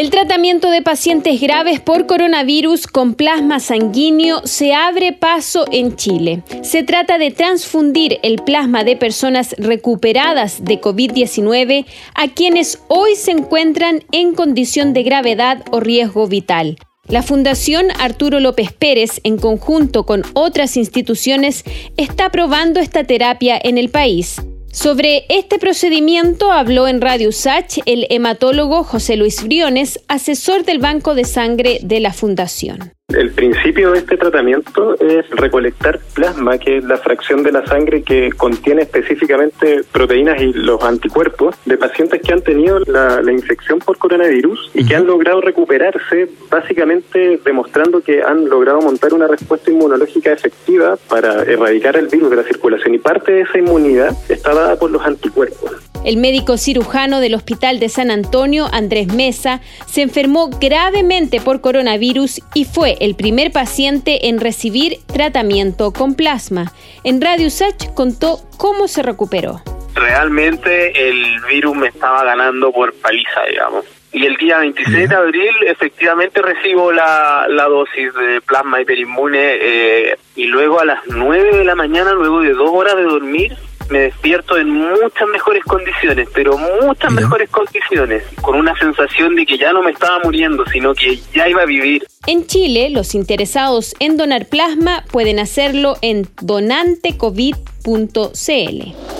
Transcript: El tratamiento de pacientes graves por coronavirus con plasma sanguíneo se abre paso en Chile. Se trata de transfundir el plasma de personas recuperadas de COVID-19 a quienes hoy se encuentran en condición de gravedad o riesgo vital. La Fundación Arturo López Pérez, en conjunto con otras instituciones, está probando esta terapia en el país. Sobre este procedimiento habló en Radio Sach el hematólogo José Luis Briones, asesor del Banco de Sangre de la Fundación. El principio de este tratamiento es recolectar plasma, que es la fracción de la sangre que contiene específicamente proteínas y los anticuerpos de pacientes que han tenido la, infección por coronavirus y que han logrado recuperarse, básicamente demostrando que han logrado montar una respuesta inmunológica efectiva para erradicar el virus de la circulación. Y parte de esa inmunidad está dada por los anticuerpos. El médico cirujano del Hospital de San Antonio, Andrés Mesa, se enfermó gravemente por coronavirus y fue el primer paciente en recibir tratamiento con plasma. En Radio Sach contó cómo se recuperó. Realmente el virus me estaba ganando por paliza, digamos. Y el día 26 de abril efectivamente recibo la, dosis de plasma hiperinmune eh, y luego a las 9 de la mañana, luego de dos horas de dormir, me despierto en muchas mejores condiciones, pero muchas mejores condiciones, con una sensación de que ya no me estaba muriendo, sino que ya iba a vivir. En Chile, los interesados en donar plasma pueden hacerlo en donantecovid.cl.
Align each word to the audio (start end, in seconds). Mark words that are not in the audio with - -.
El 0.00 0.08
tratamiento 0.08 0.70
de 0.70 0.80
pacientes 0.80 1.42
graves 1.42 1.78
por 1.78 2.06
coronavirus 2.06 2.86
con 2.86 3.12
plasma 3.12 3.60
sanguíneo 3.60 4.40
se 4.46 4.72
abre 4.72 5.12
paso 5.12 5.66
en 5.70 5.94
Chile. 5.94 6.42
Se 6.62 6.82
trata 6.82 7.18
de 7.18 7.30
transfundir 7.30 8.18
el 8.22 8.36
plasma 8.36 8.82
de 8.82 8.96
personas 8.96 9.54
recuperadas 9.58 10.64
de 10.64 10.80
COVID-19 10.80 11.84
a 12.14 12.28
quienes 12.28 12.80
hoy 12.88 13.14
se 13.14 13.32
encuentran 13.32 14.02
en 14.10 14.32
condición 14.34 14.94
de 14.94 15.02
gravedad 15.02 15.62
o 15.70 15.80
riesgo 15.80 16.26
vital. 16.28 16.78
La 17.06 17.22
Fundación 17.22 17.88
Arturo 17.98 18.40
López 18.40 18.72
Pérez, 18.72 19.20
en 19.22 19.36
conjunto 19.36 20.06
con 20.06 20.22
otras 20.32 20.78
instituciones, 20.78 21.62
está 21.98 22.30
probando 22.30 22.80
esta 22.80 23.04
terapia 23.04 23.60
en 23.62 23.76
el 23.76 23.90
país. 23.90 24.40
Sobre 24.72 25.26
este 25.28 25.58
procedimiento 25.58 26.52
habló 26.52 26.86
en 26.86 27.00
Radio 27.00 27.32
Sach 27.32 27.78
el 27.86 28.06
hematólogo 28.08 28.84
José 28.84 29.16
Luis 29.16 29.42
Briones, 29.42 30.00
asesor 30.06 30.64
del 30.64 30.78
Banco 30.78 31.16
de 31.16 31.24
Sangre 31.24 31.80
de 31.82 31.98
la 31.98 32.12
Fundación. 32.12 32.92
El 33.14 33.32
principio 33.32 33.90
de 33.90 33.98
este 33.98 34.16
tratamiento 34.16 34.94
es 35.00 35.28
recolectar 35.30 35.98
plasma, 36.14 36.58
que 36.58 36.78
es 36.78 36.84
la 36.84 36.96
fracción 36.96 37.42
de 37.42 37.50
la 37.50 37.66
sangre 37.66 38.02
que 38.02 38.30
contiene 38.30 38.82
específicamente 38.82 39.82
proteínas 39.90 40.40
y 40.40 40.52
los 40.52 40.82
anticuerpos 40.82 41.56
de 41.64 41.76
pacientes 41.76 42.20
que 42.22 42.32
han 42.32 42.42
tenido 42.42 42.78
la, 42.80 43.20
infección 43.30 43.78
por 43.78 43.96
coronavirus 43.98 44.70
y 44.74 44.84
que 44.86 44.96
han 44.96 45.06
logrado 45.06 45.40
recuperarse, 45.40 46.28
básicamente 46.50 47.40
demostrando 47.44 48.00
que 48.00 48.22
han 48.22 48.48
logrado 48.48 48.80
montar 48.80 49.14
una 49.14 49.28
respuesta 49.28 49.70
inmunológica 49.70 50.32
efectiva 50.32 50.96
para 51.08 51.42
erradicar 51.42 51.96
el 51.96 52.08
virus 52.08 52.30
de 52.30 52.36
la 52.36 52.42
circulación. 52.42 52.94
Y 52.94 52.98
parte 52.98 53.32
de 53.32 53.40
esa 53.42 53.58
inmunidad 53.58 54.16
está 54.28 54.54
dada 54.54 54.76
por 54.76 54.90
los 54.90 55.04
anticuerpos. 55.04 55.79
El 56.02 56.16
médico 56.16 56.56
cirujano 56.56 57.20
del 57.20 57.34
Hospital 57.34 57.78
de 57.78 57.90
San 57.90 58.10
Antonio, 58.10 58.66
Andrés 58.72 59.12
Mesa, 59.12 59.60
se 59.86 60.00
enfermó 60.00 60.48
gravemente 60.48 61.42
por 61.42 61.60
coronavirus 61.60 62.40
y 62.54 62.64
fue 62.64 62.96
el 63.00 63.14
primer 63.14 63.52
paciente 63.52 64.28
en 64.28 64.40
recibir 64.40 64.96
tratamiento 65.06 65.92
con 65.92 66.14
plasma. 66.14 66.72
En 67.04 67.20
Radio 67.20 67.50
Sach 67.50 67.92
contó 67.92 68.38
cómo 68.56 68.88
se 68.88 69.02
recuperó. 69.02 69.60
Realmente 69.94 71.10
el 71.10 71.38
virus 71.50 71.76
me 71.76 71.88
estaba 71.88 72.24
ganando 72.24 72.72
por 72.72 72.94
paliza, 72.94 73.42
digamos. 73.50 73.84
Y 74.12 74.24
el 74.24 74.36
día 74.38 74.58
26 74.58 75.06
de 75.06 75.14
abril 75.14 75.54
efectivamente 75.66 76.40
recibo 76.40 76.92
la, 76.92 77.46
dosis 77.68 78.12
de 78.14 78.40
plasma 78.40 78.80
hiperinmune 78.80 79.38
eh, 79.38 80.16
y 80.34 80.44
luego 80.44 80.80
a 80.80 80.86
las 80.86 81.00
9 81.08 81.58
de 81.58 81.64
la 81.64 81.74
mañana, 81.74 82.14
luego 82.14 82.40
de 82.40 82.54
dos 82.54 82.70
horas 82.72 82.96
de 82.96 83.02
dormir, 83.02 83.56
me 83.90 84.00
despierto 84.00 84.56
en 84.56 84.70
muchas 84.70 85.28
mejores 85.32 85.64
condiciones, 85.64 86.28
pero 86.32 86.56
muchas 86.56 87.12
mejores 87.12 87.50
condiciones, 87.50 88.22
con 88.40 88.56
una 88.56 88.76
sensación 88.78 89.36
de 89.36 89.44
que 89.44 89.58
ya 89.58 89.72
no 89.72 89.82
me 89.82 89.90
estaba 89.90 90.20
muriendo, 90.24 90.64
sino 90.66 90.94
que 90.94 91.18
ya 91.34 91.48
iba 91.48 91.62
a 91.62 91.66
vivir. 91.66 92.06
En 92.26 92.46
Chile, 92.46 92.90
los 92.90 93.14
interesados 93.14 93.94
en 93.98 94.16
donar 94.16 94.46
plasma 94.46 95.04
pueden 95.10 95.38
hacerlo 95.38 95.96
en 96.02 96.28
donantecovid.cl. 96.40 99.19